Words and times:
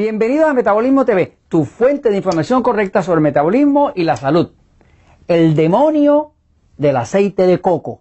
Bienvenido 0.00 0.46
a 0.46 0.54
Metabolismo 0.54 1.04
TV, 1.04 1.36
tu 1.50 1.66
fuente 1.66 2.08
de 2.08 2.16
información 2.16 2.62
correcta 2.62 3.02
sobre 3.02 3.18
el 3.18 3.24
metabolismo 3.24 3.92
y 3.94 4.04
la 4.04 4.16
salud. 4.16 4.52
El 5.28 5.54
demonio 5.54 6.32
del 6.78 6.96
aceite 6.96 7.46
de 7.46 7.60
coco. 7.60 8.00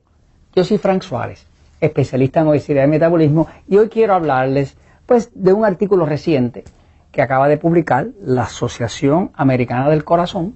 Yo 0.55 0.63
soy 0.63 0.77
Frank 0.77 1.01
Suárez, 1.01 1.45
especialista 1.81 2.39
en 2.39 2.47
obesidad 2.47 2.85
y 2.85 2.87
metabolismo, 2.87 3.49
y 3.67 3.75
hoy 3.75 3.89
quiero 3.89 4.13
hablarles 4.13 4.77
pues 5.05 5.29
de 5.35 5.51
un 5.51 5.65
artículo 5.65 6.05
reciente 6.05 6.63
que 7.11 7.21
acaba 7.21 7.49
de 7.49 7.57
publicar 7.57 8.07
la 8.21 8.43
Asociación 8.43 9.31
Americana 9.33 9.89
del 9.89 10.05
Corazón, 10.05 10.55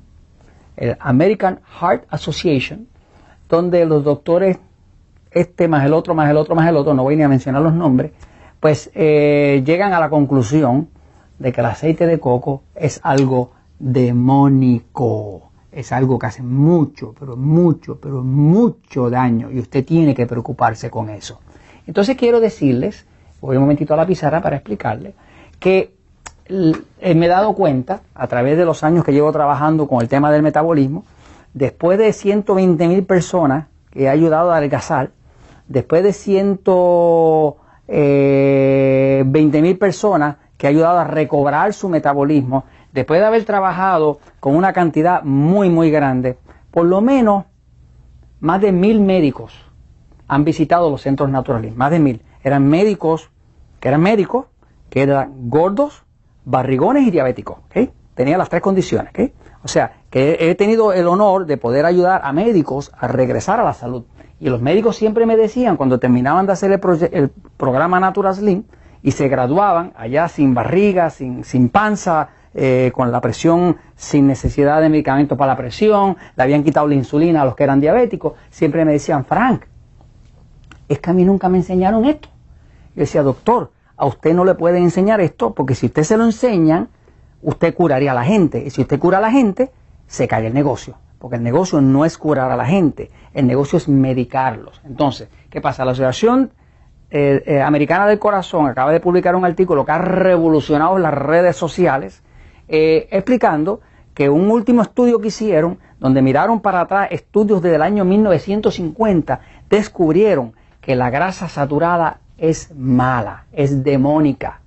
el 0.78 0.96
American 1.02 1.60
Heart 1.78 2.06
Association, 2.10 2.88
donde 3.50 3.86
los 3.86 4.06
doctores, 4.06 4.60
este 5.30 5.68
más 5.68 5.86
el 5.86 5.94
otro, 5.94 6.16
más 6.16 6.30
el 6.30 6.38
otro, 6.38 6.56
más 6.56 6.70
el 6.70 6.78
otro, 6.78 6.94
no 6.94 7.04
voy 7.04 7.18
ni 7.18 7.24
a 7.24 7.28
mencionar 7.28 7.62
los 7.62 7.74
nombres, 7.74 8.14
pues 8.62 8.90
eh, 8.96 9.62
llegan 9.66 9.92
a 9.92 10.00
la 10.00 10.10
conclusión 10.10 10.93
de 11.44 11.52
que 11.52 11.60
el 11.60 11.68
aceite 11.68 12.08
de 12.08 12.22
coco 12.22 12.64
es 12.74 13.02
algo 13.04 13.52
demónico, 13.78 15.52
es 15.74 15.92
algo 15.92 16.18
que 16.18 16.28
hace 16.28 16.42
mucho, 16.42 17.14
pero 17.20 17.36
mucho, 17.36 18.00
pero 18.00 18.24
mucho 18.24 19.10
daño 19.10 19.52
y 19.52 19.60
usted 19.60 19.84
tiene 19.84 20.16
que 20.16 20.26
preocuparse 20.26 20.90
con 20.90 21.10
eso. 21.10 21.42
Entonces 21.86 22.16
quiero 22.16 22.40
decirles, 22.40 23.06
voy 23.42 23.58
un 23.58 23.64
momentito 23.64 23.94
a 23.94 23.98
la 23.98 24.06
pizarra 24.06 24.42
para 24.42 24.56
explicarles, 24.56 25.16
que 25.60 25.94
eh, 26.46 27.14
me 27.14 27.26
he 27.26 27.30
dado 27.30 27.54
cuenta, 27.56 28.04
a 28.16 28.28
través 28.28 28.58
de 28.58 28.64
los 28.64 28.82
años 28.86 29.04
que 29.04 29.12
llevo 29.12 29.34
trabajando 29.34 29.86
con 29.86 30.02
el 30.02 30.08
tema 30.08 30.32
del 30.32 30.44
metabolismo, 30.44 31.04
después 31.54 31.98
de 31.98 32.14
120 32.14 32.88
mil 32.88 33.04
personas 33.04 33.68
que 33.92 34.04
he 34.04 34.10
ayudado 34.10 34.54
a 34.54 34.58
adelgazar, 34.60 35.12
después 35.68 36.04
de 36.04 36.14
120 36.14 37.58
eh, 37.90 39.62
mil 39.62 39.78
personas 39.78 40.38
que 40.64 40.68
he 40.68 40.70
ayudado 40.70 41.00
a 41.00 41.04
recobrar 41.04 41.74
su 41.74 41.90
metabolismo, 41.90 42.64
después 42.94 43.20
de 43.20 43.26
haber 43.26 43.44
trabajado 43.44 44.20
con 44.40 44.56
una 44.56 44.72
cantidad 44.72 45.22
muy, 45.22 45.68
muy 45.68 45.92
grande, 45.92 46.38
por 46.72 46.86
lo 46.86 47.02
menos 47.02 47.44
más 48.40 48.62
de 48.62 48.72
mil 48.72 49.02
médicos 49.02 49.54
han 50.26 50.46
visitado 50.46 50.90
los 50.90 51.02
centros 51.02 51.30
naturales, 51.30 51.76
más 51.76 51.92
de 51.92 52.00
mil. 52.00 52.22
Eran 52.42 52.66
médicos 52.66 53.30
que 53.82 53.90
eran 53.90 54.00
médicos, 54.00 54.46
que 54.90 55.02
eran 55.02 55.50
gordos, 55.50 56.06
barrigones 56.46 57.06
y 57.08 57.12
diabéticos. 57.12 57.58
Tenía 58.16 58.38
las 58.38 58.48
tres 58.48 58.62
condiciones. 58.62 59.12
O 59.66 59.68
sea, 59.68 59.98
que 60.10 60.50
he 60.50 60.56
tenido 60.56 60.94
el 60.94 61.10
honor 61.10 61.46
de 61.46 61.58
poder 61.58 61.86
ayudar 61.86 62.22
a 62.24 62.32
médicos 62.32 62.94
a 62.98 63.10
regresar 63.10 63.60
a 63.60 63.66
la 63.66 63.74
salud. 63.74 64.06
Y 64.40 64.48
los 64.48 64.62
médicos 64.62 64.96
siempre 64.96 65.26
me 65.26 65.36
decían, 65.36 65.76
cuando 65.76 66.00
terminaban 66.00 66.46
de 66.46 66.54
hacer 66.54 66.72
el, 66.72 67.32
programa 67.58 68.00
Natural 68.00 68.34
Slim 68.34 68.64
y 69.04 69.12
se 69.12 69.28
graduaban 69.28 69.94
allá 69.96 70.28
sin 70.30 70.54
barriga, 70.54 71.10
sin, 71.10 71.44
sin 71.44 71.70
panza, 71.70 72.30
eh, 72.56 72.92
con 72.94 73.12
la 73.12 73.20
presión 73.20 73.78
sin 73.96 74.28
necesidad 74.28 74.80
de 74.80 74.88
medicamentos 74.88 75.38
para 75.38 75.54
la 75.54 75.58
presión, 75.58 76.18
le 76.36 76.44
habían 76.44 76.64
quitado 76.64 76.88
la 76.88 76.94
insulina 76.94 77.42
a 77.42 77.46
los 77.46 77.56
que 77.56 77.64
eran 77.64 77.80
diabéticos, 77.80 78.34
siempre 78.52 78.86
me 78.86 78.94
decían, 78.94 79.26
Frank, 79.26 79.64
es 80.88 81.00
que 81.00 81.10
a 81.10 81.14
mí 81.14 81.26
nunca 81.26 81.50
me 81.50 81.58
enseñaron 81.58 82.06
esto. 82.06 82.30
Yo 82.96 83.02
decía, 83.02 83.24
doctor, 83.24 83.72
a 83.98 84.06
usted 84.06 84.36
no 84.36 84.46
le 84.46 84.54
pueden 84.54 84.84
enseñar 84.84 85.20
esto 85.20 85.54
porque 85.54 85.74
si 85.74 85.88
usted 85.88 86.04
se 86.04 86.16
lo 86.16 86.26
enseñan, 86.26 86.90
usted 87.42 87.74
curaría 87.74 88.12
a 88.12 88.16
la 88.16 88.24
gente. 88.24 88.64
Y 88.64 88.70
si 88.70 88.82
usted 88.82 89.00
cura 89.00 89.18
a 89.18 89.22
la 89.22 89.32
gente, 89.32 89.72
se 90.06 90.28
cae 90.28 90.46
el 90.46 90.54
negocio. 90.54 90.96
Porque 91.18 91.38
el 91.38 91.44
negocio 91.44 91.82
no 91.82 92.06
es 92.06 92.18
curar 92.20 92.52
a 92.52 92.56
la 92.56 92.66
gente, 92.66 93.10
el 93.34 93.48
negocio 93.48 93.78
es 93.78 93.88
medicarlos. 93.88 94.82
Entonces, 94.86 95.30
¿qué 95.50 95.62
pasa? 95.62 95.86
La 95.86 95.94
Asociación 95.94 96.52
eh, 97.16 97.44
eh, 97.46 97.62
Americana 97.62 98.08
del 98.08 98.18
Corazón 98.18 98.66
acaba 98.66 98.92
de 98.92 99.00
publicar 99.00 99.36
un 99.36 99.46
artículo 99.46 99.86
que 99.86 99.92
ha 99.92 100.00
revolucionado 100.00 100.98
las 100.98 101.14
redes 101.14 101.56
sociales 101.56 102.24
eh, 102.68 103.08
explicando 103.12 103.82
que 104.16 104.32
un 104.32 104.50
último 104.50 104.82
estudio 104.82 105.20
que 105.20 105.28
hicieron, 105.28 105.78
donde 106.00 106.24
miraron 106.24 106.60
para 106.60 106.82
atrás 106.82 107.10
estudios 107.12 107.62
desde 107.62 107.76
el 107.76 107.84
año 107.84 108.04
1950, 108.04 109.42
descubrieron 109.70 110.54
que 110.82 110.96
la 110.96 111.12
grasa 111.12 111.50
saturada 111.50 112.18
es 112.40 112.74
mala, 112.76 113.46
es 113.52 113.84
demónica. 113.84 114.62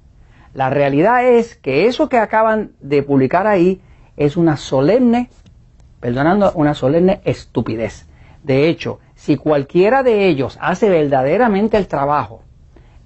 La 0.54 0.70
realidad 0.70 1.26
es 1.26 1.56
que 1.56 1.88
eso 1.88 2.08
que 2.08 2.18
acaban 2.18 2.70
de 2.80 3.02
publicar 3.02 3.48
ahí 3.48 3.80
es 4.16 4.36
una 4.36 4.56
solemne, 4.56 5.30
perdonando, 5.98 6.52
una 6.54 6.74
solemne 6.74 7.20
estupidez. 7.24 8.06
De 8.44 8.68
hecho, 8.68 9.00
si 9.16 9.36
cualquiera 9.36 10.04
de 10.04 10.28
ellos 10.28 10.56
hace 10.60 10.88
verdaderamente 10.88 11.76
el 11.78 11.88
trabajo 11.88 12.42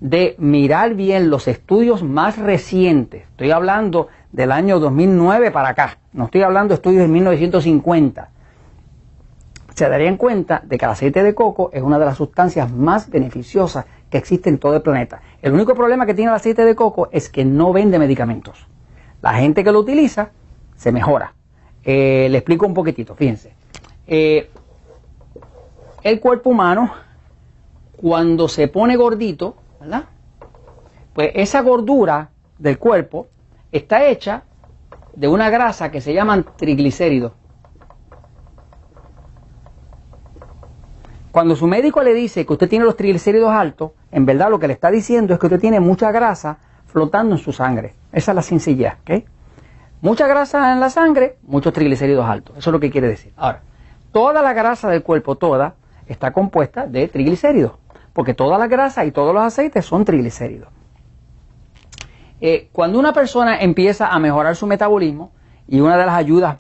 de 0.01 0.35
mirar 0.39 0.95
bien 0.95 1.31
los 1.31 1.49
estudios 1.49 2.03
más 2.03 2.37
recientes, 2.37 3.23
estoy 3.23 3.53
hablando 3.53 4.09
del 4.33 4.53
año 4.53 4.81
2009 4.81 5.51
para 5.51 5.71
acá, 5.71 5.99
no 6.13 6.27
estoy 6.27 6.43
hablando 6.43 6.73
de 6.73 6.75
estudios 6.77 7.03
de 7.03 7.09
1950, 7.09 8.29
se 9.75 9.89
darían 9.89 10.17
cuenta 10.17 10.63
de 10.65 10.77
que 10.77 10.85
el 10.85 10.91
aceite 10.91 11.23
de 11.23 11.35
coco 11.35 11.71
es 11.73 11.83
una 11.83 11.99
de 11.99 12.05
las 12.05 12.17
sustancias 12.17 12.71
más 12.71 13.09
beneficiosas 13.09 13.87
que 14.11 14.19
existe 14.19 14.51
en 14.51 14.59
todo 14.59 14.77
el 14.77 14.83
planeta. 14.83 15.23
El 15.41 15.53
único 15.53 15.75
problema 15.75 16.05
que 16.05 16.13
tiene 16.13 16.31
el 16.31 16.37
aceite 16.37 16.65
de 16.65 16.75
coco 16.75 17.09
es 17.13 17.31
que 17.31 17.45
no 17.45 17.73
vende 17.73 17.99
medicamentos. 17.99 18.67
La 19.23 19.35
gente 19.35 19.63
que 19.63 19.73
lo 19.73 19.79
utiliza 19.79 20.31
se 20.77 20.93
mejora. 20.93 21.35
Eh, 21.85 22.29
le 22.31 22.39
explico 22.39 22.67
un 22.67 22.75
poquitito, 22.75 23.15
fíjense. 23.15 23.55
Eh, 24.07 24.51
el 26.03 26.21
cuerpo 26.21 26.51
humano, 26.51 26.93
cuando 27.97 28.49
se 28.49 28.69
pone 28.69 28.97
gordito, 28.97 29.57
¿verdad? 29.81 30.05
Pues 31.13 31.33
esa 31.35 31.61
gordura 31.61 32.31
del 32.59 32.79
cuerpo 32.79 33.29
está 33.73 34.07
hecha 34.07 34.45
de 35.15 35.29
una 35.29 35.51
grasa 35.51 35.91
que 35.91 36.01
se 36.01 36.15
llaman 36.15 36.47
triglicéridos. 36.57 37.33
Cuando 41.31 41.55
su 41.55 41.67
médico 41.67 42.03
le 42.03 42.13
dice 42.13 42.45
que 42.45 42.53
usted 42.53 42.69
tiene 42.69 42.85
los 42.85 42.97
triglicéridos 42.97 43.51
altos, 43.53 43.93
en 44.11 44.27
verdad 44.27 44.51
lo 44.51 44.59
que 44.59 44.67
le 44.67 44.73
está 44.73 44.91
diciendo 44.91 45.35
es 45.35 45.39
que 45.39 45.47
usted 45.47 45.61
tiene 45.61 45.79
mucha 45.79 46.11
grasa 46.11 46.59
flotando 46.87 47.37
en 47.37 47.41
su 47.41 47.53
sangre. 47.53 47.95
Esa 48.13 48.33
es 48.33 48.35
la 48.35 48.43
sencillez, 48.43 48.95
¿ok? 49.03 49.25
Mucha 50.01 50.27
grasa 50.27 50.73
en 50.73 50.81
la 50.81 50.91
sangre, 50.91 51.37
muchos 51.43 51.73
triglicéridos 51.73 52.27
altos. 52.27 52.57
Eso 52.57 52.71
es 52.71 52.73
lo 52.73 52.81
que 52.81 52.91
quiere 52.91 53.07
decir. 53.07 53.33
Ahora, 53.37 53.61
toda 54.13 54.43
la 54.43 54.55
grasa 54.55 54.89
del 54.89 55.03
cuerpo, 55.03 55.37
toda, 55.37 55.75
está 56.11 56.33
compuesta 56.33 56.87
de 56.87 57.09
triglicéridos. 57.09 57.73
Porque 58.13 58.35
toda 58.35 58.59
la 58.59 58.67
grasa 58.67 59.05
y 59.05 59.13
todos 59.13 59.33
los 59.33 59.43
aceites 59.43 59.85
son 59.85 60.05
triglicéridos. 60.05 60.69
Eh, 62.41 62.69
cuando 62.73 62.99
una 62.99 63.13
persona 63.13 63.61
empieza 63.61 64.09
a 64.09 64.19
mejorar 64.19 64.57
su 64.57 64.67
metabolismo, 64.67 65.31
y 65.69 65.81
una 65.81 65.97
de 65.97 66.05
las 66.05 66.17
ayudas 66.17 66.59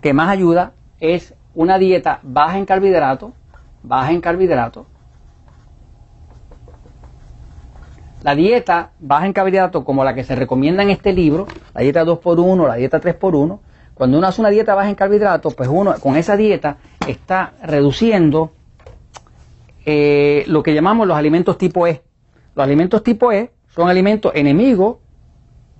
que 0.00 0.12
más 0.12 0.28
ayuda 0.28 0.74
es 1.00 1.34
una 1.54 1.78
dieta 1.78 2.20
baja 2.22 2.56
en 2.56 2.66
carbohidratos, 2.66 3.32
baja 3.82 4.12
en 4.12 4.20
carbohidratos. 4.20 4.86
La 8.22 8.34
dieta 8.34 8.92
baja 9.00 9.26
en 9.26 9.32
carbohidratos, 9.32 9.84
como 9.84 10.04
la 10.04 10.14
que 10.14 10.22
se 10.22 10.36
recomienda 10.36 10.82
en 10.82 10.90
este 10.90 11.12
libro, 11.12 11.46
la 11.74 11.80
dieta 11.80 12.04
2x1, 12.04 12.68
la 12.68 12.76
dieta 12.76 13.00
3x1, 13.00 13.58
cuando 13.94 14.18
uno 14.18 14.26
hace 14.26 14.40
una 14.40 14.50
dieta 14.50 14.74
baja 14.74 14.88
en 14.88 14.94
carbohidratos, 14.94 15.54
pues 15.54 15.68
uno 15.68 15.94
con 16.00 16.16
esa 16.16 16.36
dieta 16.36 16.76
está 17.06 17.54
reduciendo 17.62 18.52
eh, 19.84 20.44
lo 20.46 20.62
que 20.62 20.74
llamamos 20.74 21.06
los 21.06 21.16
alimentos 21.16 21.58
tipo 21.58 21.86
E. 21.86 22.02
Los 22.54 22.64
alimentos 22.64 23.02
tipo 23.02 23.32
E 23.32 23.52
son 23.68 23.88
alimentos 23.88 24.32
enemigos 24.34 24.98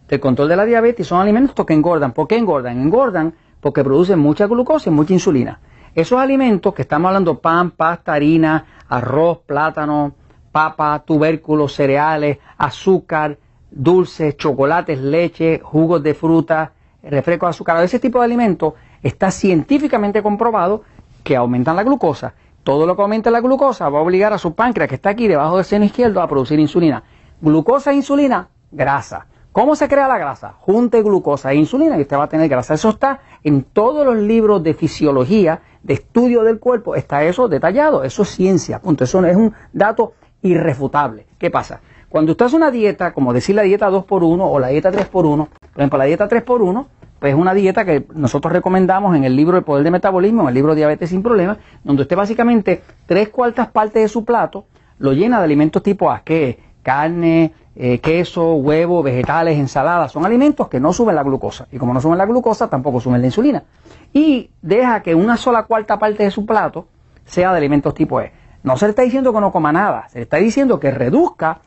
del 0.08 0.20
control 0.20 0.48
de 0.48 0.56
la 0.56 0.64
diabetes 0.64 1.06
son 1.06 1.20
alimentos 1.20 1.64
que 1.64 1.72
engordan. 1.72 2.12
¿Por 2.12 2.28
qué 2.28 2.36
engordan? 2.36 2.80
Engordan 2.80 3.34
porque 3.60 3.82
producen 3.82 4.18
mucha 4.18 4.46
glucosa 4.46 4.90
y 4.90 4.92
mucha 4.92 5.14
insulina. 5.14 5.60
Esos 5.94 6.18
alimentos 6.18 6.74
que 6.74 6.82
estamos 6.82 7.08
hablando, 7.08 7.38
pan, 7.38 7.70
pasta, 7.70 8.12
harina, 8.12 8.66
arroz, 8.88 9.38
plátano, 9.46 10.14
papa, 10.52 11.02
tubérculos, 11.06 11.72
cereales, 11.72 12.38
azúcar, 12.58 13.38
dulces, 13.70 14.36
chocolates, 14.36 15.00
leche, 15.00 15.60
jugos 15.62 16.02
de 16.02 16.14
fruta, 16.14 16.72
refrescos 17.02 17.50
azucarados, 17.50 17.86
ese 17.86 17.98
tipo 17.98 18.18
de 18.18 18.26
alimentos 18.26 18.74
está 19.02 19.30
científicamente 19.30 20.22
comprobado 20.22 20.82
que 21.22 21.36
aumentan 21.36 21.76
la 21.76 21.84
glucosa. 21.84 22.34
Todo 22.64 22.86
lo 22.86 22.96
que 22.96 23.02
aumenta 23.02 23.30
la 23.30 23.40
glucosa 23.40 23.90
va 23.90 23.98
a 23.98 24.02
obligar 24.02 24.32
a 24.32 24.38
su 24.38 24.54
páncreas, 24.54 24.88
que 24.88 24.94
está 24.94 25.10
aquí 25.10 25.28
debajo 25.28 25.56
del 25.56 25.66
seno 25.66 25.84
izquierdo, 25.84 26.22
a 26.22 26.26
producir 26.26 26.58
insulina. 26.58 27.04
Glucosa 27.40 27.92
e 27.92 27.96
insulina, 27.96 28.48
grasa. 28.72 29.26
¿Cómo 29.52 29.76
se 29.76 29.86
crea 29.86 30.08
la 30.08 30.18
grasa? 30.18 30.54
Junte 30.60 31.02
glucosa 31.02 31.52
e 31.52 31.56
insulina 31.56 31.98
y 31.98 32.00
usted 32.00 32.16
va 32.16 32.24
a 32.24 32.28
tener 32.28 32.48
grasa. 32.48 32.74
Eso 32.74 32.88
está 32.88 33.20
en 33.44 33.64
todos 33.64 34.04
los 34.06 34.16
libros 34.16 34.62
de 34.62 34.72
fisiología, 34.72 35.60
de 35.82 35.94
estudio 35.94 36.42
del 36.42 36.58
cuerpo, 36.58 36.96
está 36.96 37.22
eso 37.22 37.48
detallado. 37.48 38.02
Eso 38.02 38.22
es 38.22 38.30
ciencia. 38.30 38.80
Punto. 38.80 39.04
Eso 39.04 39.24
es 39.24 39.36
un 39.36 39.54
dato 39.72 40.14
irrefutable. 40.42 41.26
¿Qué 41.38 41.50
pasa? 41.50 41.82
Cuando 42.14 42.30
usted 42.30 42.46
hace 42.46 42.54
una 42.54 42.70
dieta, 42.70 43.12
como 43.12 43.32
decir 43.32 43.56
la 43.56 43.62
dieta 43.62 43.90
2x1 43.90 44.38
o 44.40 44.60
la 44.60 44.68
dieta 44.68 44.92
3x1, 44.92 45.10
por 45.48 45.48
ejemplo, 45.76 45.98
la 45.98 46.04
dieta 46.04 46.28
3x1, 46.28 46.86
pues 47.18 47.34
es 47.34 47.36
una 47.36 47.54
dieta 47.54 47.84
que 47.84 48.06
nosotros 48.14 48.52
recomendamos 48.52 49.16
en 49.16 49.24
el 49.24 49.34
libro 49.34 49.56
El 49.56 49.64
Poder 49.64 49.82
de 49.82 49.90
Metabolismo, 49.90 50.42
en 50.42 50.48
el 50.50 50.54
libro 50.54 50.76
Diabetes 50.76 51.10
sin 51.10 51.24
Problemas, 51.24 51.58
donde 51.82 52.02
usted 52.02 52.14
básicamente 52.14 52.84
tres 53.06 53.30
cuartas 53.30 53.66
partes 53.66 54.00
de 54.00 54.08
su 54.08 54.24
plato 54.24 54.66
lo 54.98 55.12
llena 55.12 55.38
de 55.38 55.44
alimentos 55.44 55.82
tipo 55.82 56.08
A, 56.08 56.20
que 56.20 56.60
carne, 56.84 57.52
eh, 57.74 57.98
queso, 57.98 58.54
huevo, 58.54 59.02
vegetales, 59.02 59.58
ensaladas, 59.58 60.12
son 60.12 60.24
alimentos 60.24 60.68
que 60.68 60.78
no 60.78 60.92
suben 60.92 61.16
la 61.16 61.24
glucosa. 61.24 61.66
Y 61.72 61.78
como 61.78 61.92
no 61.92 62.00
suben 62.00 62.18
la 62.18 62.26
glucosa, 62.26 62.70
tampoco 62.70 63.00
suben 63.00 63.22
la 63.22 63.26
insulina. 63.26 63.64
Y 64.12 64.50
deja 64.62 65.02
que 65.02 65.16
una 65.16 65.36
sola 65.36 65.64
cuarta 65.64 65.98
parte 65.98 66.22
de 66.22 66.30
su 66.30 66.46
plato 66.46 66.86
sea 67.24 67.50
de 67.50 67.58
alimentos 67.58 67.92
tipo 67.92 68.20
E. 68.20 68.30
No 68.62 68.76
se 68.76 68.86
le 68.86 68.90
está 68.90 69.02
diciendo 69.02 69.32
que 69.32 69.40
no 69.40 69.50
coma 69.50 69.72
nada, 69.72 70.08
se 70.10 70.18
le 70.18 70.22
está 70.22 70.36
diciendo 70.36 70.78
que 70.78 70.92
reduzca 70.92 71.58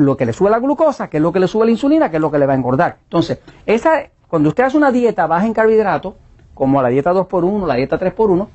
lo 0.00 0.16
que 0.16 0.26
le 0.26 0.32
sube 0.32 0.50
la 0.50 0.58
glucosa, 0.58 1.08
que 1.08 1.18
es 1.18 1.22
lo 1.22 1.32
que 1.32 1.40
le 1.40 1.48
sube 1.48 1.64
la 1.64 1.70
insulina, 1.70 2.10
que 2.10 2.16
es 2.16 2.22
lo 2.22 2.30
que 2.30 2.38
le 2.38 2.46
va 2.46 2.54
a 2.54 2.56
engordar. 2.56 2.98
Entonces, 3.04 3.40
esa, 3.66 4.10
cuando 4.28 4.48
usted 4.48 4.64
hace 4.64 4.76
una 4.76 4.90
dieta 4.90 5.26
baja 5.26 5.46
en 5.46 5.52
carbohidratos, 5.52 6.14
como 6.54 6.82
la 6.82 6.88
dieta 6.88 7.12
2x1, 7.12 7.66
la 7.66 7.74
dieta 7.74 7.98
3x1, 7.98 8.48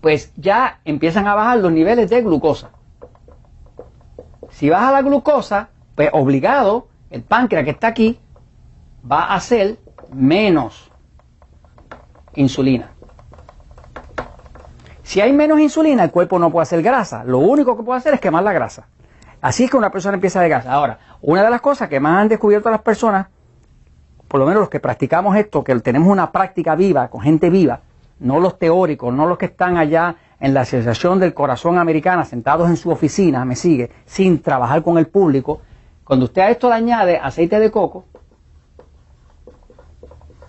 pues 0.00 0.32
ya 0.36 0.80
empiezan 0.84 1.26
a 1.26 1.34
bajar 1.34 1.58
los 1.58 1.72
niveles 1.72 2.08
de 2.10 2.22
glucosa. 2.22 2.70
Si 4.50 4.68
baja 4.68 4.90
la 4.92 5.02
glucosa, 5.02 5.68
pues 5.94 6.10
obligado, 6.12 6.88
el 7.10 7.22
páncreas 7.22 7.64
que 7.64 7.70
está 7.70 7.88
aquí 7.88 8.18
va 9.10 9.24
a 9.24 9.34
hacer 9.34 9.78
menos 10.12 10.90
insulina. 12.34 12.92
Si 15.02 15.20
hay 15.20 15.32
menos 15.32 15.58
insulina, 15.58 16.04
el 16.04 16.10
cuerpo 16.12 16.38
no 16.38 16.50
puede 16.50 16.62
hacer 16.62 16.82
grasa. 16.82 17.24
Lo 17.24 17.38
único 17.38 17.76
que 17.76 17.82
puede 17.82 17.98
hacer 17.98 18.14
es 18.14 18.20
quemar 18.20 18.44
la 18.44 18.52
grasa. 18.52 18.86
Así 19.40 19.64
es 19.64 19.70
que 19.70 19.76
una 19.76 19.90
persona 19.90 20.14
empieza 20.14 20.40
a 20.40 20.48
grasa. 20.48 20.72
Ahora, 20.72 20.98
una 21.22 21.42
de 21.42 21.50
las 21.50 21.60
cosas 21.60 21.88
que 21.88 22.00
más 22.00 22.20
han 22.20 22.28
descubierto 22.28 22.70
las 22.70 22.82
personas, 22.82 23.28
por 24.28 24.40
lo 24.40 24.46
menos 24.46 24.60
los 24.60 24.68
que 24.68 24.80
practicamos 24.80 25.36
esto, 25.36 25.64
que 25.64 25.78
tenemos 25.80 26.08
una 26.08 26.30
práctica 26.30 26.74
viva, 26.74 27.08
con 27.08 27.20
gente 27.20 27.50
viva, 27.50 27.80
no 28.20 28.38
los 28.38 28.58
teóricos, 28.58 29.12
no 29.12 29.26
los 29.26 29.38
que 29.38 29.46
están 29.46 29.76
allá 29.76 30.16
en 30.38 30.54
la 30.54 30.62
Asociación 30.62 31.18
del 31.18 31.34
Corazón 31.34 31.78
Americana, 31.78 32.24
sentados 32.24 32.68
en 32.68 32.76
su 32.76 32.90
oficina, 32.90 33.44
me 33.44 33.56
sigue, 33.56 33.90
sin 34.06 34.42
trabajar 34.42 34.82
con 34.82 34.98
el 34.98 35.06
público, 35.06 35.60
cuando 36.04 36.24
usted 36.24 36.42
a 36.42 36.50
esto 36.50 36.68
le 36.68 36.74
añade 36.74 37.18
aceite 37.18 37.58
de 37.60 37.70
coco, 37.70 38.04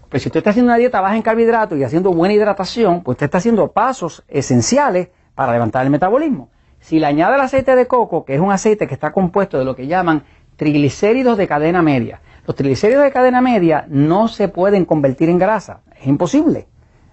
pues 0.09 0.23
si 0.23 0.29
usted 0.29 0.39
está 0.39 0.49
haciendo 0.49 0.69
una 0.71 0.77
dieta 0.77 0.99
baja 0.99 1.15
en 1.15 1.21
carbohidratos 1.21 1.77
y 1.77 1.83
haciendo 1.83 2.11
buena 2.11 2.33
hidratación, 2.33 3.01
pues 3.01 3.15
usted 3.15 3.25
está 3.27 3.37
haciendo 3.37 3.71
pasos 3.71 4.23
esenciales 4.27 5.09
para 5.35 5.53
levantar 5.53 5.85
el 5.85 5.89
metabolismo. 5.89 6.49
Si 6.81 6.99
le 6.99 7.05
añade 7.05 7.35
el 7.35 7.41
aceite 7.41 7.75
de 7.75 7.87
coco, 7.87 8.25
que 8.25 8.35
es 8.35 8.41
un 8.41 8.51
aceite 8.51 8.87
que 8.87 8.93
está 8.93 9.13
compuesto 9.13 9.57
de 9.57 9.65
lo 9.65 9.75
que 9.75 9.87
llaman 9.87 10.23
triglicéridos 10.57 11.37
de 11.37 11.47
cadena 11.47 11.81
media, 11.81 12.21
los 12.45 12.55
triglicéridos 12.55 13.03
de 13.03 13.11
cadena 13.11 13.39
media 13.39 13.85
no 13.87 14.27
se 14.27 14.47
pueden 14.47 14.85
convertir 14.85 15.29
en 15.29 15.37
grasa, 15.37 15.81
es 15.99 16.07
imposible. 16.07 16.67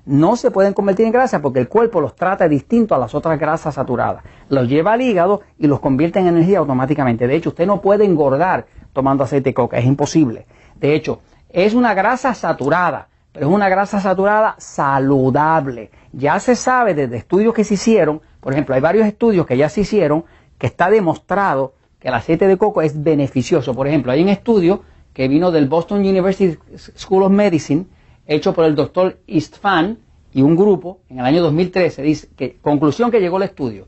No 0.06 0.36
se 0.36 0.50
pueden 0.50 0.72
convertir 0.72 1.04
en 1.04 1.12
grasa 1.12 1.42
porque 1.42 1.60
el 1.60 1.68
cuerpo 1.68 2.00
los 2.00 2.16
trata 2.16 2.48
distinto 2.48 2.94
a 2.94 2.98
las 2.98 3.14
otras 3.14 3.38
grasas 3.38 3.74
saturadas. 3.74 4.24
Los 4.48 4.66
lleva 4.66 4.94
al 4.94 5.02
hígado 5.02 5.42
y 5.58 5.66
los 5.66 5.80
convierte 5.80 6.18
en 6.18 6.28
energía 6.28 6.60
automáticamente. 6.60 7.26
De 7.26 7.36
hecho, 7.36 7.50
usted 7.50 7.66
no 7.66 7.82
puede 7.82 8.06
engordar 8.06 8.64
tomando 8.94 9.24
aceite 9.24 9.50
de 9.50 9.54
coco, 9.54 9.76
es 9.76 9.84
imposible. 9.84 10.46
De 10.76 10.94
hecho, 10.94 11.20
es 11.50 11.74
una 11.74 11.92
grasa 11.92 12.32
saturada, 12.32 13.08
pero 13.32 13.48
es 13.48 13.52
una 13.52 13.68
grasa 13.68 14.00
saturada 14.00 14.54
saludable. 14.56 15.90
Ya 16.18 16.40
se 16.40 16.56
sabe 16.56 16.94
desde 16.94 17.16
estudios 17.16 17.54
que 17.54 17.62
se 17.62 17.74
hicieron, 17.74 18.20
por 18.40 18.52
ejemplo, 18.52 18.74
hay 18.74 18.80
varios 18.80 19.06
estudios 19.06 19.46
que 19.46 19.56
ya 19.56 19.68
se 19.68 19.82
hicieron 19.82 20.24
que 20.58 20.66
está 20.66 20.90
demostrado 20.90 21.74
que 22.00 22.08
el 22.08 22.14
aceite 22.14 22.48
de 22.48 22.56
coco 22.56 22.82
es 22.82 23.04
beneficioso. 23.04 23.72
Por 23.72 23.86
ejemplo, 23.86 24.10
hay 24.10 24.22
un 24.22 24.28
estudio 24.28 24.82
que 25.12 25.28
vino 25.28 25.52
del 25.52 25.68
Boston 25.68 26.00
University 26.00 26.58
School 26.96 27.22
of 27.22 27.30
Medicine, 27.30 27.86
hecho 28.26 28.52
por 28.52 28.64
el 28.64 28.74
doctor 28.74 29.18
Istvan 29.28 29.98
y 30.32 30.42
un 30.42 30.56
grupo 30.56 30.98
en 31.08 31.20
el 31.20 31.24
año 31.24 31.40
2013. 31.40 32.02
Dice 32.02 32.28
que, 32.36 32.56
conclusión 32.60 33.12
que 33.12 33.20
llegó 33.20 33.36
el 33.36 33.44
estudio, 33.44 33.86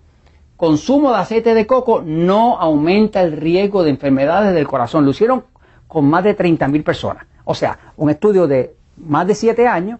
consumo 0.57 1.11
de 1.11 1.19
aceite 1.19 1.53
de 1.53 1.67
coco 1.67 2.01
no 2.05 2.59
aumenta 2.59 3.23
el 3.23 3.33
riesgo 3.33 3.83
de 3.83 3.91
enfermedades 3.91 4.55
del 4.55 4.69
corazón. 4.69 5.05
Lo 5.05 5.11
hicieron 5.11 5.47
con 5.89 6.05
más 6.05 6.23
de 6.23 6.37
30.000 6.37 6.85
personas. 6.85 7.27
O 7.45 7.57
sea, 7.57 7.93
un 7.97 8.09
estudio 8.09 8.47
de 8.47 8.77
más 8.97 9.27
de 9.27 9.35
7 9.35 9.67
años 9.67 9.99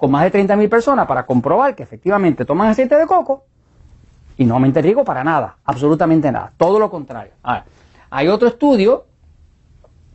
con 0.00 0.10
más 0.10 0.24
de 0.24 0.32
30.000 0.32 0.70
personas 0.70 1.06
para 1.06 1.26
comprobar 1.26 1.74
que 1.74 1.82
efectivamente 1.82 2.46
toman 2.46 2.68
aceite 2.68 2.96
de 2.96 3.06
coco 3.06 3.44
y 4.38 4.46
no 4.46 4.54
aumenta 4.54 4.80
el 4.80 4.84
riesgo 4.84 5.04
para 5.04 5.22
nada, 5.22 5.58
absolutamente 5.62 6.32
nada, 6.32 6.54
todo 6.56 6.78
lo 6.78 6.90
contrario. 6.90 7.32
Ahora, 7.42 7.66
hay 8.08 8.28
otro 8.28 8.48
estudio 8.48 9.04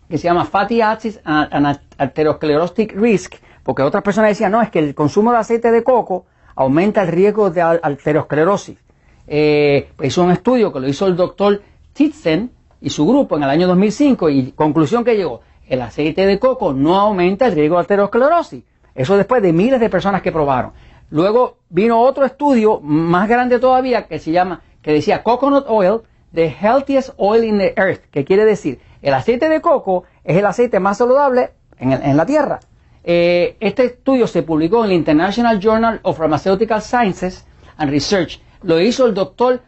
que 0.10 0.18
se 0.18 0.24
llama 0.24 0.46
Fatty 0.46 0.82
Acids 0.82 1.20
and 1.24 1.80
Atherosclerotic 2.00 2.96
Risk, 2.96 3.36
porque 3.62 3.84
otras 3.84 4.02
personas 4.02 4.32
decían, 4.32 4.52
no, 4.54 4.62
es 4.64 4.72
que 4.72 4.80
el 4.80 4.96
consumo 4.96 5.32
de 5.32 5.38
aceite 5.38 5.72
de 5.72 5.84
coco 5.84 6.26
aumenta 6.56 7.04
el 7.04 7.10
riesgo 7.10 7.52
de 7.52 7.62
arteriosclerosis. 7.62 8.80
Eh, 9.28 9.90
pues 9.96 10.08
hizo 10.08 10.24
un 10.24 10.32
estudio 10.32 10.74
que 10.74 10.80
lo 10.80 10.88
hizo 10.88 11.06
el 11.06 11.16
doctor 11.16 11.62
Titzen 11.94 12.50
y 12.82 12.90
su 12.90 13.06
grupo 13.06 13.38
en 13.38 13.44
el 13.44 13.50
año 13.52 13.68
2005 13.68 14.32
y 14.32 14.52
conclusión 14.54 15.04
que 15.04 15.16
llegó, 15.16 15.42
el 15.68 15.84
aceite 15.84 16.26
de 16.26 16.40
coco 16.40 16.74
no 16.74 16.96
aumenta 16.96 17.46
el 17.46 17.54
riesgo 17.54 17.76
de 17.76 17.82
arteriosclerosis. 17.82 18.64
Eso 18.96 19.18
después 19.18 19.42
de 19.42 19.54
miles 19.54 19.80
de 19.80 19.90
personas 19.90 20.22
que 20.22 20.32
probaron. 20.32 20.72
Luego 21.10 21.58
vino 21.70 22.02
otro 22.02 22.26
estudio 22.26 22.80
más 22.82 23.30
grande 23.30 23.60
todavía 23.60 24.08
que 24.08 24.20
se 24.20 24.32
llama, 24.32 24.62
que 24.82 24.94
decía 24.94 25.22
Coconut 25.22 25.66
Oil, 25.68 26.02
the 26.34 26.48
healthiest 26.48 27.12
oil 27.18 27.44
in 27.44 27.58
the 27.58 27.74
earth, 27.78 28.02
que 28.12 28.26
quiere 28.26 28.46
decir, 28.46 28.80
el 29.02 29.14
aceite 29.14 29.50
de 29.50 29.62
coco 29.62 30.04
es 30.24 30.38
el 30.38 30.46
aceite 30.46 30.80
más 30.80 30.98
saludable 30.98 31.52
en, 31.78 32.18
la 32.18 32.26
tierra. 32.26 32.60
Eh, 33.04 33.56
este 33.60 33.86
estudio 33.86 34.26
se 34.28 34.42
publicó 34.42 34.84
en 34.84 34.92
el 34.92 34.98
International 34.98 35.60
Journal 35.60 36.00
of 36.04 36.18
Pharmaceutical 36.18 36.82
Sciences 36.82 37.46
and 37.78 37.92
Research. 37.92 38.42
Lo 38.64 38.80
hizo 38.82 39.06
el 39.06 39.14
doctor 39.14 39.62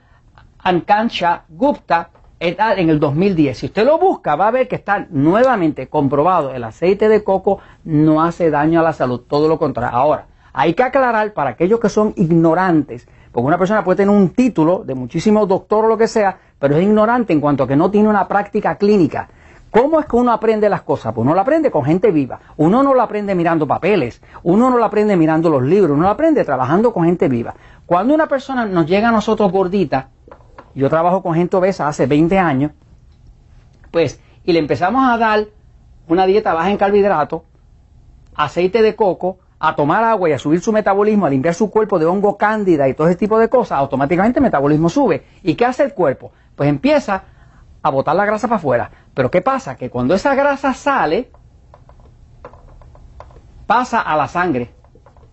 Ankansha 0.59 1.43
Gupta 1.49 2.09
en 2.39 2.89
el 2.89 2.99
2010. 2.99 3.57
Si 3.57 3.65
usted 3.67 3.85
lo 3.85 3.97
busca, 3.97 4.35
va 4.35 4.47
a 4.47 4.51
ver 4.51 4.67
que 4.67 4.75
está 4.75 5.07
nuevamente 5.09 5.87
comprobado, 5.87 6.53
el 6.53 6.63
aceite 6.63 7.09
de 7.09 7.23
coco 7.23 7.59
no 7.83 8.23
hace 8.23 8.51
daño 8.51 8.79
a 8.79 8.83
la 8.83 8.93
salud, 8.93 9.21
todo 9.27 9.47
lo 9.47 9.57
contrario. 9.57 9.97
Ahora, 9.97 10.27
hay 10.53 10.73
que 10.73 10.83
aclarar 10.83 11.33
para 11.33 11.51
aquellos 11.51 11.79
que 11.79 11.89
son 11.89 12.13
ignorantes, 12.15 13.07
porque 13.31 13.47
una 13.47 13.57
persona 13.57 13.83
puede 13.83 13.97
tener 13.97 14.15
un 14.15 14.29
título 14.29 14.83
de 14.83 14.95
muchísimo 14.95 15.45
doctor 15.45 15.85
o 15.85 15.87
lo 15.87 15.97
que 15.97 16.07
sea, 16.07 16.37
pero 16.59 16.75
es 16.75 16.83
ignorante 16.83 17.33
en 17.33 17.41
cuanto 17.41 17.63
a 17.63 17.67
que 17.67 17.75
no 17.75 17.91
tiene 17.91 18.09
una 18.09 18.27
práctica 18.27 18.75
clínica. 18.75 19.29
¿Cómo 19.69 19.99
es 19.99 20.05
que 20.05 20.15
uno 20.15 20.31
aprende 20.31 20.69
las 20.69 20.81
cosas? 20.81 21.13
Pues 21.13 21.25
uno 21.25 21.35
lo 21.35 21.41
aprende 21.41 21.69
con 21.69 21.83
gente 21.83 22.09
viva. 22.09 22.39
Uno 22.55 22.81
no 22.83 22.93
lo 22.93 23.01
aprende 23.01 23.35
mirando 23.35 23.67
papeles, 23.67 24.21
uno 24.43 24.69
no 24.69 24.77
lo 24.77 24.85
aprende 24.85 25.17
mirando 25.17 25.49
los 25.49 25.61
libros, 25.61 25.91
uno 25.91 26.03
lo 26.03 26.09
aprende 26.09 26.45
trabajando 26.45 26.93
con 26.93 27.05
gente 27.05 27.27
viva. 27.27 27.53
Cuando 27.85 28.13
una 28.13 28.27
persona 28.27 28.65
nos 28.65 28.85
llega 28.87 29.09
a 29.09 29.11
nosotros 29.11 29.51
gordita, 29.51 30.09
yo 30.77 30.89
trabajo 30.89 31.23
con 31.23 31.33
gente 31.33 31.57
obesa 31.57 31.87
hace 31.87 32.05
20 32.05 32.37
años, 32.37 32.71
pues, 33.91 34.19
y 34.43 34.53
le 34.53 34.59
empezamos 34.59 35.09
a 35.09 35.17
dar 35.17 35.47
una 36.07 36.25
dieta 36.25 36.53
baja 36.53 36.69
en 36.69 36.77
carbohidratos, 36.77 37.41
aceite 38.35 38.81
de 38.81 38.95
coco, 38.95 39.39
a 39.59 39.75
tomar 39.75 40.03
agua 40.03 40.29
y 40.29 40.33
a 40.33 40.39
subir 40.39 40.61
su 40.61 40.71
metabolismo, 40.71 41.25
a 41.25 41.29
limpiar 41.29 41.55
su 41.55 41.71
cuerpo 41.71 41.97
de 41.97 42.05
hongo 42.05 42.37
cándida 42.37 42.87
y 42.87 42.93
todo 42.93 43.07
ese 43.07 43.17
tipo 43.17 43.39
de 43.39 43.49
cosas, 43.49 43.79
automáticamente 43.79 44.39
el 44.39 44.43
metabolismo 44.43 44.87
sube. 44.87 45.25
¿Y 45.41 45.55
qué 45.55 45.65
hace 45.65 45.83
el 45.83 45.93
cuerpo? 45.93 46.31
Pues 46.55 46.69
empieza 46.69 47.23
a 47.81 47.89
botar 47.89 48.15
la 48.15 48.25
grasa 48.25 48.47
para 48.47 48.57
afuera. 48.57 48.91
Pero 49.13 49.31
¿qué 49.31 49.41
pasa? 49.41 49.75
Que 49.75 49.89
cuando 49.89 50.13
esa 50.13 50.35
grasa 50.35 50.75
sale, 50.75 51.31
pasa 53.65 54.01
a 54.01 54.15
la 54.15 54.27
sangre. 54.27 54.69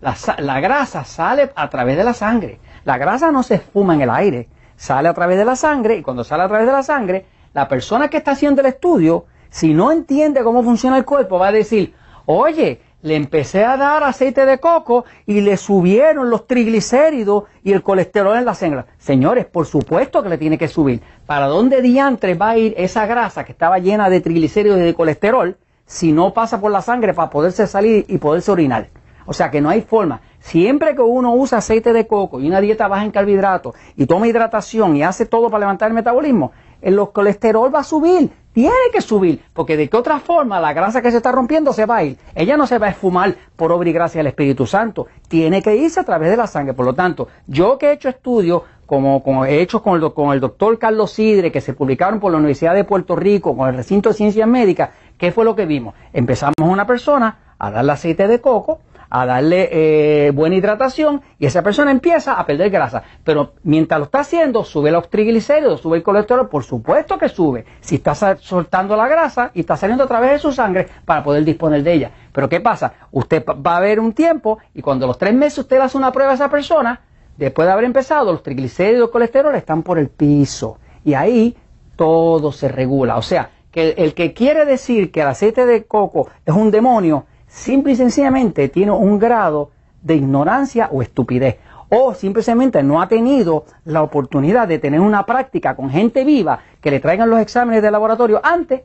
La, 0.01 0.15
la, 0.39 0.59
grasa 0.59 1.03
sale 1.03 1.51
a 1.55 1.69
través 1.69 1.95
de 1.97 2.03
la 2.03 2.13
sangre. 2.13 2.59
La 2.83 2.97
grasa 2.97 3.31
no 3.31 3.43
se 3.43 3.55
esfuma 3.55 3.93
en 3.93 4.01
el 4.01 4.09
aire 4.09 4.49
sale 4.75 5.09
a 5.09 5.13
través 5.13 5.37
de 5.37 5.45
la 5.45 5.55
sangre 5.55 5.97
y 5.97 6.01
cuando 6.01 6.23
sale 6.23 6.43
a 6.43 6.47
través 6.47 6.67
de 6.67 6.73
la 6.73 6.83
sangre, 6.83 7.25
la 7.53 7.67
persona 7.67 8.09
que 8.09 8.17
está 8.17 8.31
haciendo 8.31 8.61
el 8.61 8.67
estudio, 8.67 9.25
si 9.49 9.73
no 9.73 9.91
entiende 9.91 10.43
cómo 10.43 10.63
funciona 10.63 10.97
el 10.97 11.05
cuerpo, 11.05 11.39
va 11.39 11.47
a 11.47 11.51
decir, 11.51 11.93
oye, 12.25 12.81
le 13.05 13.15
empecé 13.15 13.63
a 13.63 13.77
dar 13.77 14.03
aceite 14.03 14.47
de 14.47 14.57
coco 14.59 15.05
y 15.27 15.41
le 15.41 15.57
subieron 15.57 16.31
los 16.31 16.47
triglicéridos 16.47 17.43
y 17.63 17.71
el 17.71 17.83
colesterol 17.83 18.35
en 18.35 18.45
la 18.45 18.55
sangre. 18.55 18.85
Señores, 18.97 19.45
por 19.45 19.67
supuesto 19.67 20.23
que 20.23 20.29
le 20.29 20.39
tiene 20.39 20.57
que 20.57 20.67
subir. 20.67 21.01
¿Para 21.27 21.45
dónde 21.45 21.83
diantres 21.83 22.39
va 22.41 22.49
a 22.49 22.57
ir 22.57 22.73
esa 22.77 23.05
grasa 23.05 23.43
que 23.43 23.51
estaba 23.51 23.77
llena 23.77 24.09
de 24.09 24.21
triglicéridos 24.21 24.79
y 24.79 24.81
de 24.81 24.93
colesterol 24.95 25.55
si 25.85 26.11
no 26.11 26.33
pasa 26.33 26.59
por 26.59 26.71
la 26.71 26.81
sangre 26.81 27.13
para 27.13 27.29
poderse 27.29 27.67
salir 27.67 28.05
y 28.07 28.17
poderse 28.17 28.51
orinar? 28.51 28.87
O 29.25 29.33
sea 29.33 29.51
que 29.51 29.61
no 29.61 29.69
hay 29.69 29.81
forma. 29.81 30.21
Siempre 30.39 30.95
que 30.95 31.01
uno 31.01 31.33
usa 31.33 31.57
aceite 31.57 31.91
de 31.93 32.07
coco 32.07 32.39
y 32.39 32.47
una 32.47 32.61
dieta 32.61 32.87
baja 32.87 33.03
en 33.03 33.11
carbohidratos 33.11 33.75
y 33.95 34.05
toma 34.05 34.27
hidratación 34.27 34.95
y 34.95 35.03
hace 35.03 35.25
todo 35.25 35.49
para 35.49 35.61
levantar 35.61 35.89
el 35.89 35.95
metabolismo, 35.95 36.51
el 36.81 36.99
colesterol 37.11 37.73
va 37.73 37.79
a 37.79 37.83
subir. 37.83 38.31
Tiene 38.53 38.71
que 38.93 39.01
subir, 39.01 39.43
porque 39.53 39.75
de 39.75 39.89
qué 39.89 39.97
otra 39.97 40.19
forma 40.19 40.61
la 40.61 40.71
grasa 40.71 41.01
que 41.01 41.11
se 41.11 41.17
está 41.17 41.29
rompiendo 41.31 41.73
se 41.73 41.85
va 41.85 41.97
a 41.97 42.03
ir. 42.05 42.17
Ella 42.35 42.55
no 42.55 42.67
se 42.67 42.77
va 42.77 42.87
a 42.87 42.91
esfumar 42.91 43.35
por 43.57 43.69
obra 43.71 43.89
y 43.89 43.91
gracia 43.91 44.19
del 44.19 44.27
Espíritu 44.27 44.65
Santo. 44.65 45.07
Tiene 45.27 45.61
que 45.61 45.75
irse 45.75 45.99
a 45.99 46.05
través 46.05 46.29
de 46.29 46.37
la 46.37 46.47
sangre. 46.47 46.73
Por 46.73 46.85
lo 46.85 46.93
tanto, 46.93 47.27
yo 47.47 47.77
que 47.77 47.87
he 47.87 47.91
hecho 47.91 48.07
estudios, 48.07 48.61
como, 48.85 49.23
como, 49.23 49.43
he 49.43 49.61
hecho 49.61 49.81
con 49.81 50.01
el, 50.01 50.13
con 50.13 50.31
el 50.31 50.39
doctor 50.39 50.79
Carlos 50.79 51.11
Sidre, 51.11 51.51
que 51.51 51.59
se 51.59 51.73
publicaron 51.73 52.21
por 52.21 52.31
la 52.31 52.37
Universidad 52.37 52.73
de 52.75 52.85
Puerto 52.85 53.17
Rico, 53.17 53.57
con 53.57 53.67
el 53.67 53.75
recinto 53.75 54.09
de 54.09 54.15
ciencias 54.15 54.47
médicas, 54.47 54.91
¿qué 55.17 55.33
fue 55.33 55.43
lo 55.43 55.53
que 55.53 55.65
vimos? 55.65 55.93
Empezamos 56.13 56.55
a 56.57 56.63
una 56.63 56.87
persona 56.87 57.39
a 57.59 57.71
darle 57.71 57.91
aceite 57.91 58.25
de 58.27 58.39
coco, 58.39 58.79
a 59.21 59.25
darle 59.25 59.69
eh, 59.71 60.31
buena 60.31 60.57
hidratación 60.57 61.21
y 61.39 61.45
esa 61.45 61.61
persona 61.61 61.89
empieza 61.89 62.33
a 62.33 62.45
perder 62.45 62.69
grasa. 62.69 63.01
Pero 63.23 63.53
mientras 63.63 63.97
lo 63.97 64.05
está 64.05 64.19
haciendo, 64.19 64.65
sube 64.65 64.91
los 64.91 65.09
triglicéridos, 65.09 65.79
sube 65.79 65.95
el 65.95 66.03
colesterol, 66.03 66.49
por 66.49 66.65
supuesto 66.65 67.17
que 67.17 67.29
sube. 67.29 67.63
Si 67.79 67.95
está 67.95 68.13
soltando 68.13 68.97
la 68.97 69.07
grasa 69.07 69.51
y 69.53 69.61
está 69.61 69.77
saliendo 69.77 70.03
a 70.03 70.07
través 70.07 70.31
de 70.31 70.39
su 70.39 70.51
sangre 70.51 70.87
para 71.05 71.23
poder 71.23 71.45
disponer 71.45 71.81
de 71.81 71.93
ella. 71.93 72.11
Pero 72.33 72.49
¿qué 72.49 72.59
pasa? 72.59 72.91
Usted 73.11 73.45
va 73.45 73.77
a 73.77 73.79
ver 73.79 74.01
un 74.01 74.11
tiempo 74.11 74.59
y 74.73 74.81
cuando 74.81 75.07
los 75.07 75.17
tres 75.17 75.33
meses 75.33 75.59
usted 75.59 75.77
le 75.77 75.83
hace 75.83 75.97
una 75.97 76.11
prueba 76.11 76.31
a 76.31 76.35
esa 76.35 76.49
persona, 76.49 76.99
después 77.37 77.67
de 77.67 77.71
haber 77.71 77.85
empezado, 77.85 78.33
los 78.33 78.43
triglicéridos 78.43 78.99
y 78.99 79.03
el 79.03 79.11
colesterol 79.11 79.55
están 79.55 79.81
por 79.81 79.97
el 79.97 80.09
piso. 80.09 80.77
Y 81.05 81.13
ahí 81.13 81.55
todo 81.95 82.51
se 82.51 82.67
regula. 82.67 83.15
O 83.15 83.21
sea, 83.21 83.49
que 83.71 83.91
el, 83.91 84.13
que 84.13 84.33
quiere 84.33 84.65
decir 84.65 85.09
que 85.11 85.21
el 85.21 85.27
aceite 85.27 85.65
de 85.65 85.85
coco 85.85 86.29
es 86.45 86.53
un 86.53 86.69
demonio, 86.69 87.25
simple 87.55 87.93
y 87.93 87.95
sencillamente 87.95 88.67
tiene 88.67 88.91
un 88.91 89.17
grado 89.17 89.71
de 90.01 90.15
ignorancia 90.15 90.89
o 90.91 91.01
estupidez. 91.01 91.57
O 91.89 92.13
simplemente 92.13 92.83
no 92.83 93.01
ha 93.01 93.07
tenido 93.07 93.65
la 93.85 94.03
oportunidad 94.03 94.67
de 94.67 94.77
tener 94.77 94.99
una 94.99 95.25
práctica 95.25 95.75
con 95.75 95.89
gente 95.89 96.25
viva 96.25 96.59
que 96.81 96.91
le 96.91 96.99
traigan 96.99 97.29
los 97.29 97.39
exámenes 97.39 97.81
de 97.81 97.91
laboratorio 97.91 98.41
antes 98.43 98.81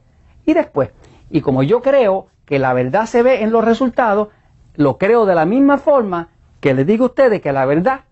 y 0.47 0.55
después. 0.55 0.91
Y 1.31 1.41
como 1.41 1.63
yo 1.65 1.83
creo 1.83 2.29
que 2.45 2.59
la 2.59 2.73
verdad 2.73 3.07
se 3.07 3.23
ve 3.23 3.43
en 3.43 3.51
los 3.51 3.65
resultados, 3.65 4.29
lo 4.77 4.99
creo 4.99 5.27
de 5.27 5.35
la 5.35 5.47
misma 5.47 5.79
forma 5.79 6.29
que 6.61 6.73
les 6.73 6.87
digo 6.87 7.05
a 7.05 7.09
ustedes 7.09 7.41
que 7.41 7.53
la 7.53 7.67
verdad 7.67 8.03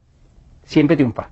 siempre 0.65 0.97
triunfa. 0.97 1.31